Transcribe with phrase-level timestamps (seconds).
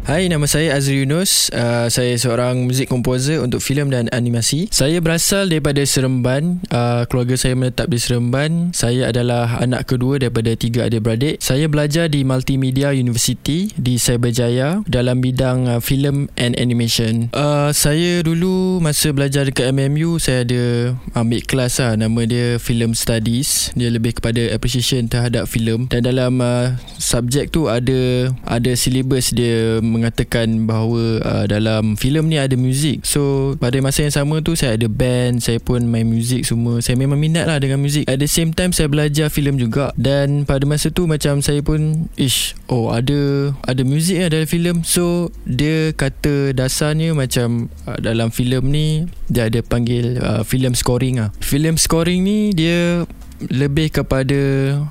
[0.00, 1.52] Hai, nama saya Azri Yunus.
[1.52, 4.72] Uh, saya seorang muzik komposer untuk filem dan animasi.
[4.72, 6.64] Saya berasal daripada Seremban.
[6.72, 8.72] Uh, keluarga saya menetap di Seremban.
[8.72, 11.36] Saya adalah anak kedua daripada tiga adik-beradik.
[11.44, 17.28] Saya belajar di Multimedia University di Cyberjaya dalam bidang uh, filem and animation.
[17.36, 21.92] Uh, saya dulu masa belajar dekat MMU, saya ada ambil kelas lah.
[22.00, 23.68] Nama dia Film Studies.
[23.76, 25.92] Dia lebih kepada appreciation terhadap filem.
[25.92, 32.38] Dan dalam uh, subjek tu ada ada syllabus dia mengatakan bahawa uh, dalam filem ni
[32.38, 33.02] ada muzik.
[33.02, 36.78] So pada masa yang sama tu saya ada band, saya pun main muzik semua.
[36.80, 38.06] Saya memang minat lah dengan muzik.
[38.06, 42.08] At the same time saya belajar filem juga dan pada masa tu macam saya pun
[42.14, 44.76] ish oh ada ada muzik lah dalam filem.
[44.86, 48.86] So dia kata dasarnya macam uh, dalam filem ni
[49.26, 51.30] dia ada panggil uh, filem scoring ah.
[51.42, 53.04] Filem scoring ni dia
[53.48, 54.40] lebih kepada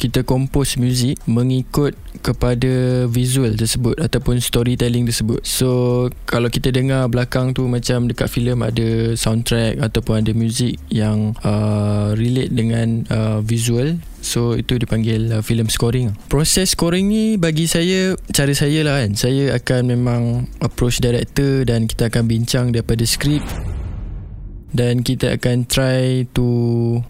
[0.00, 1.92] kita compose muzik mengikut
[2.24, 5.44] kepada visual tersebut ataupun storytelling tersebut.
[5.44, 11.36] So kalau kita dengar belakang tu macam dekat filem ada soundtrack ataupun ada muzik yang
[11.44, 16.12] uh, relate dengan uh, visual So itu dipanggil uh, film scoring.
[16.28, 19.16] Proses scoring ni bagi saya Cara saya lah kan.
[19.16, 20.22] Saya akan memang
[20.60, 23.40] approach director Dan kita akan bincang daripada skrip
[24.70, 26.48] dan kita akan try to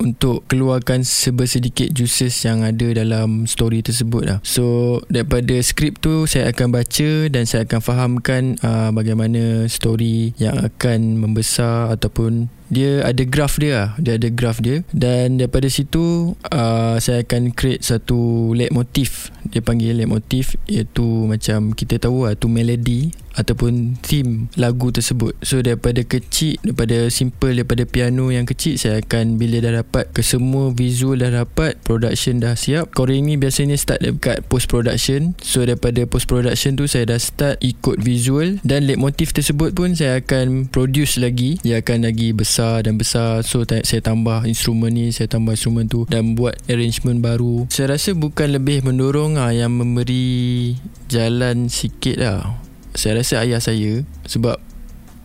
[0.01, 4.39] untuk keluarkan sebersedikit juices yang ada dalam story tersebut lah.
[4.45, 10.57] So daripada skrip tu saya akan baca dan saya akan fahamkan uh, bagaimana story yang
[10.57, 13.91] akan membesar ataupun dia ada graph dia lah.
[13.99, 19.99] Dia ada graph dia Dan daripada situ uh, Saya akan create satu leitmotiv Dia panggil
[19.99, 25.33] leitmotiv Iaitu macam kita tahu lah Tu melody Ataupun theme lagu tersebut.
[25.41, 30.21] So daripada kecil Daripada simple Daripada piano yang kecil Saya akan Bila dah dapat Ke
[30.21, 32.93] semua visual dah dapat Production dah siap.
[32.93, 37.57] Scoring ni biasanya start dekat post production So daripada post production tu Saya dah start
[37.65, 38.61] ikut visual.
[38.61, 41.57] Dan leitmotiv tersebut pun Saya akan produce lagi.
[41.65, 43.41] Dia akan lagi besar dan besar.
[43.47, 47.71] So saya tambah instrumen ni saya tambah instrumen tu dan buat arrangement baru.
[47.73, 50.77] Saya rasa bukan lebih mendorong ah yang memberi
[51.09, 52.60] jalan sikit lah
[52.95, 54.59] saya rasa ayah saya sebab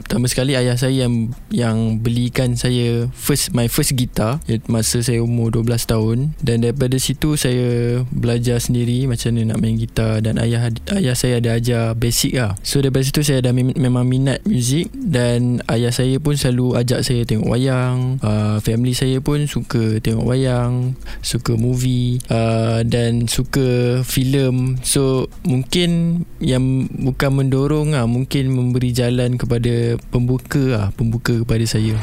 [0.01, 4.39] pertama sekali ayah saya yang yang belikan saya first my first guitar.
[4.67, 6.17] Masa saya umur 12 tahun.
[6.41, 11.39] Dan daripada situ saya belajar sendiri macam mana nak main gitar dan ayah ayah saya
[11.39, 12.57] ada ajar basic lah.
[12.65, 17.21] So daripada situ saya dah memang minat muzik dan ayah saya pun selalu ajak saya
[17.27, 18.17] tengok wayang.
[18.23, 24.79] Uh, family saya pun suka tengok wayang suka movie uh, dan suka filem.
[24.81, 31.93] So mungkin yang bukan mendorong lah mungkin memberi jalan kepada pembuka lah pembuka kepada saya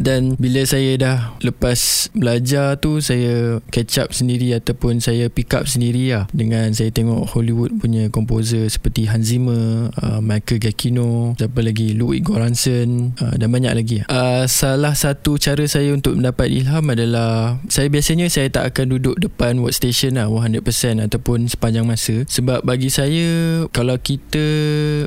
[0.00, 5.68] dan bila saya dah lepas belajar tu saya catch up sendiri ataupun saya pick up
[5.68, 6.24] sendiri lah.
[6.32, 11.92] Dengan saya tengok Hollywood punya komposer seperti Hans Zimmer, uh, Michael Giacchino, siapa lagi?
[11.92, 13.98] Louis Goranson uh, dan banyak lagi.
[14.08, 19.20] Uh, salah satu cara saya untuk mendapat ilham adalah saya biasanya saya tak akan duduk
[19.20, 20.64] depan workstation lah 100%
[21.04, 22.24] ataupun sepanjang masa.
[22.24, 24.46] Sebab bagi saya kalau kita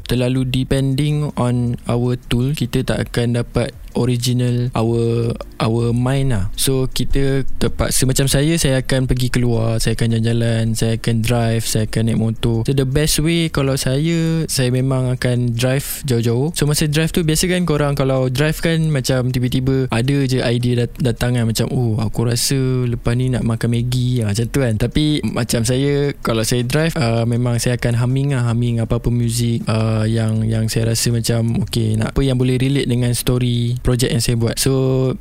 [0.06, 6.46] terlalu depending on our tool kita tak akan dapat original our our mind lah.
[6.60, 11.64] So kita terpaksa macam saya saya akan pergi keluar saya akan jalan-jalan saya akan drive
[11.64, 12.58] saya akan naik motor.
[12.68, 16.52] So the best way kalau saya saya memang akan drive jauh-jauh.
[16.58, 20.86] So masa drive tu biasa kan korang kalau drive kan macam tiba-tiba ada je idea
[20.86, 24.22] dat- datang kan macam oh aku rasa lepas ni nak makan Maggi.
[24.22, 24.76] Lah, macam tu kan.
[24.78, 29.66] Tapi macam saya kalau saya drive uh, memang saya akan humming lah humming apa-apa muzik
[29.66, 34.10] uh, yang yang saya rasa macam okay nak apa yang boleh relate dengan story projek
[34.16, 34.56] yang saya buat.
[34.58, 34.72] So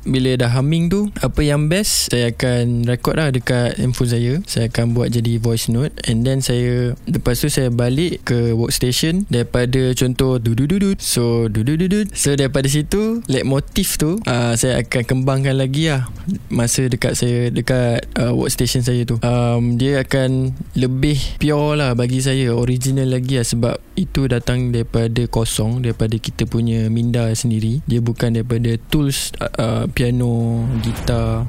[0.07, 4.33] bila dah humming tu apa yang best saya akan record lah dekat handphone saya.
[4.47, 5.91] Saya akan buat jadi voice note.
[6.07, 10.97] And then saya lepas tu saya balik ke workstation daripada contoh dudududud.
[11.03, 12.15] So dudududud.
[12.15, 16.07] So daripada situ let motif tu uh, saya akan kembangkan lagi lah
[16.47, 19.19] masa dekat saya dekat uh, workstation saya tu.
[19.21, 25.25] Um, dia akan lebih pure lah bagi saya original lagi lah sebab itu datang daripada
[25.29, 27.81] kosong daripada kita punya minda sendiri.
[27.85, 31.45] Dia bukan daripada tools uh, piano, gitar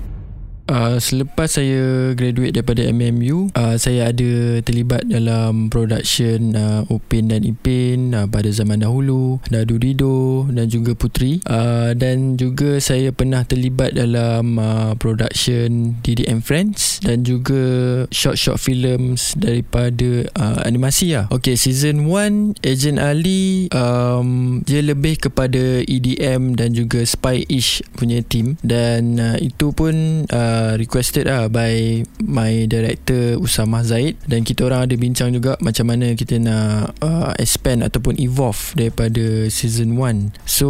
[0.65, 7.45] Uh, selepas saya graduate daripada MMU uh, saya ada terlibat dalam production uh, Upin dan
[7.45, 11.45] Ipin uh, pada zaman dahulu Dadu Dido dan juga Putri.
[11.45, 17.61] Uh, dan juga saya pernah terlibat dalam uh, production and Friends dan juga
[18.09, 21.29] short-short films daripada uh, animasi lah.
[21.29, 28.57] Ok season 1 Agent Ali um, dia lebih kepada EDM dan juga spy-ish punya team.
[28.65, 34.15] Dan uh, itu pun uh, uh, requested lah by my director Usama Zaid.
[34.31, 39.51] Dan kita orang ada bincang juga macam mana kita nak uh, expand ataupun evolve daripada
[39.51, 40.69] season 1 so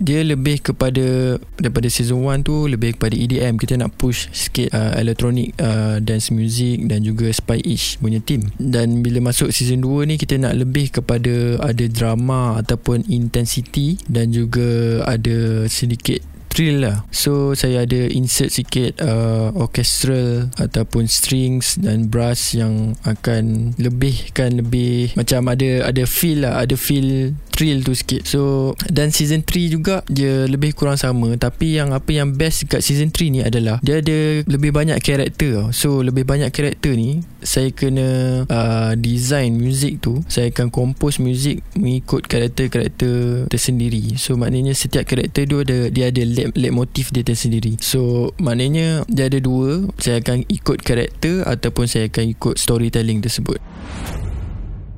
[0.00, 4.96] dia lebih kepada daripada season 1 tu lebih kepada EDM kita nak push sikit uh,
[4.96, 8.50] electronic uh, dance music dan juga spy-ish punya team.
[8.56, 14.32] Dan bila masuk season 2 ni kita nak lebih kepada ada drama ataupun intensity dan
[14.32, 17.06] juga ada sedikit thrill lah.
[17.14, 25.14] So saya ada insert sikit uh, orchestral ataupun strings dan brass yang akan lebihkan lebih
[25.14, 28.24] macam ada ada feel lah ada feel thrill tu sikit.
[28.24, 31.36] So dan season 3 juga dia lebih kurang sama.
[31.36, 35.68] Tapi yang apa yang best dekat season 3 ni adalah dia ada lebih banyak karakter
[35.76, 38.08] so lebih banyak karakter ni saya kena
[38.48, 44.16] uh, design music tu saya akan compose music mengikut karakter-karakter tersendiri.
[44.16, 47.76] So maknanya setiap karakter tu ada dia ada late motif dia tersendiri.
[47.84, 49.92] So maknanya dia ada dua.
[50.00, 53.60] Saya akan ikut karakter ataupun saya akan ikut storytelling tersebut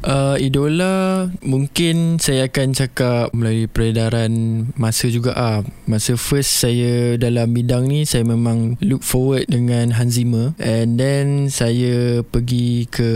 [0.03, 7.55] Uh, idola mungkin saya akan cakap melalui peredaran masa juga ah masa first saya dalam
[7.55, 10.59] bidang ni saya memang look forward dengan Hans Zimmer.
[10.59, 13.11] And then saya pergi ke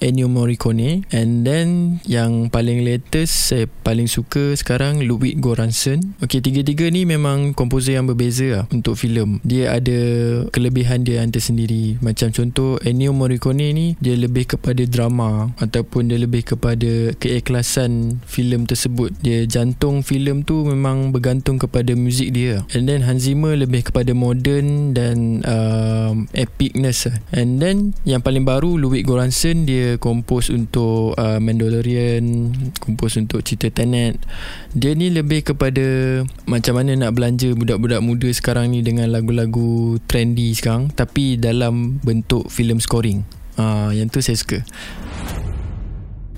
[0.00, 1.04] Ennio Morricone.
[1.12, 6.16] And then yang paling latest saya paling suka sekarang Ludwig Göransson.
[6.24, 9.44] Okey tiga-tiga ni memang komposer yang berbeza lah untuk filem.
[9.44, 10.00] Dia ada
[10.48, 12.00] kelebihan dia yang tersendiri.
[12.00, 18.22] Macam contoh Ennio Morricone ni dia lebih kepada drama ataupun dia lebih lebih kepada keikhlasan
[18.22, 19.10] filem tersebut.
[19.18, 22.62] Dia jantung filem tu memang bergantung kepada muzik dia.
[22.70, 27.10] And then Hans Zimmer lebih kepada modern dan um, epicness.
[27.34, 33.82] And then yang paling baru Ludwig Göransson dia kompos untuk uh, Mandalorian, kompos untuk cerita
[33.82, 34.22] Tenet.
[34.70, 40.54] Dia ni lebih kepada macam mana nak belanja budak-budak muda sekarang ni dengan lagu-lagu trendy
[40.54, 43.26] sekarang tapi dalam bentuk filem scoring.
[43.58, 44.62] Ah uh, yang tu saya suka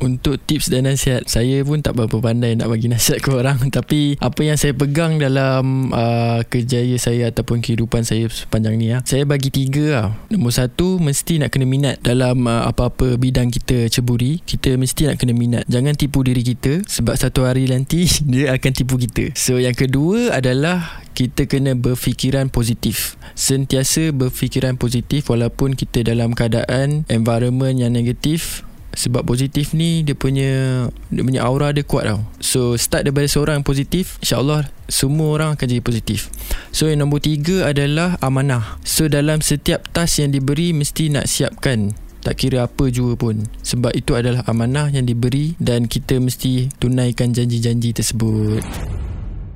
[0.02, 3.56] untuk tips dan nasihat saya pun tak berapa pandai nak bagi nasihat ke orang.
[3.76, 9.00] Tapi apa yang saya pegang dalam uh, kejayaan saya ataupun kehidupan saya sepanjang ni ya,
[9.06, 10.08] saya bagi tiga lah.
[10.28, 14.42] nombor satu mesti nak kena minat dalam uh, apa-apa bidang kita ceburi.
[14.42, 15.64] Kita mesti nak kena minat.
[15.70, 19.30] Jangan tipu diri kita sebab satu hari nanti dia akan tipu kita.
[19.38, 23.20] So yang kedua adalah kita kena berfikiran positif.
[23.36, 30.86] Sentiasa berfikiran positif walaupun kita dalam keadaan environment yang negatif sebab positif ni dia punya
[31.08, 32.20] dia punya aura dia kuat tau.
[32.38, 36.28] So start daripada seorang yang positif insyaallah semua orang akan jadi positif.
[36.70, 38.80] So yang nombor tiga adalah amanah.
[38.84, 41.96] So dalam setiap task yang diberi mesti nak siapkan.
[42.22, 43.50] Tak kira apa juga pun.
[43.66, 48.62] Sebab itu adalah amanah yang diberi dan kita mesti tunaikan janji-janji tersebut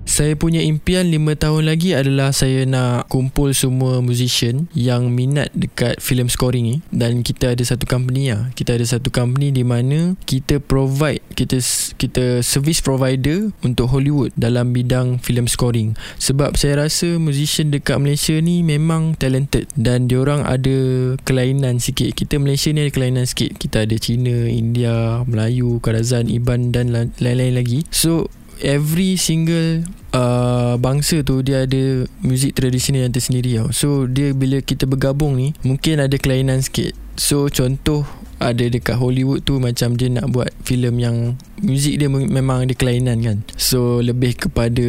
[0.06, 5.98] saya punya impian 5 tahun lagi adalah saya nak kumpul semua musician yang minat dekat
[5.98, 8.54] film scoring ni dan kita ada satu company lah.
[8.54, 11.58] Kita ada satu company di mana kita provide kita
[11.98, 15.98] kita service provider untuk Hollywood dalam bidang film scoring.
[16.22, 22.14] Sebab saya rasa musician dekat Malaysia ni memang talented dan diorang ada kelainan sikit.
[22.14, 23.58] Kita Malaysia ni ada kelainan sikit.
[23.58, 27.82] Kita ada Cina, India, Melayu, Karazan, Iban dan lain-lain lagi.
[27.90, 28.30] So
[28.60, 29.84] every single
[30.16, 33.68] uh, bangsa tu dia ada muzik tradisional yang tersendiri tau.
[33.72, 36.96] So dia bila kita bergabung ni mungkin ada kelainan sikit.
[37.16, 38.04] So contoh
[38.38, 41.16] ada dekat Hollywood tu macam dia nak buat filem yang
[41.62, 43.38] muzik dia memang ada kelainan kan.
[43.56, 44.86] So lebih kepada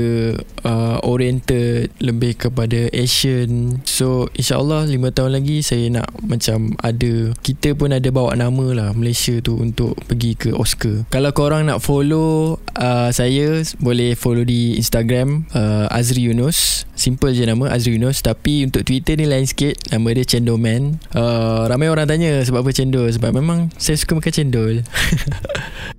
[0.68, 3.80] uh, oriented lebih kepada Asian.
[3.88, 8.89] So insyaAllah 5 tahun lagi saya nak macam ada kita pun ada bawa nama lah
[8.92, 11.08] Malaysia tu untuk pergi ke Oscar.
[11.08, 16.84] Kalau korang nak follow uh, saya boleh follow di Instagram uh, Azri Yunus.
[16.98, 18.25] Simple je nama Azri Yunus.
[18.25, 20.98] Tapi untuk Twitter ni lain sikit nama dia Cendol Man.
[21.13, 23.08] Uh, ramai orang tanya sebab apa cendol?
[23.08, 24.75] Sebab memang saya suka makan cendol